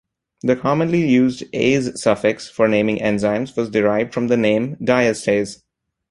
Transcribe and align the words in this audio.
The 0.41 0.55
commonly 0.55 1.07
used 1.07 1.43
-ase 1.53 1.95
suffix 1.95 2.49
for 2.49 2.67
naming 2.67 2.97
enzymes 2.97 3.55
was 3.55 3.69
derived 3.69 4.15
from 4.15 4.29
the 4.29 4.35
name 4.35 4.75
diastase. 4.77 5.61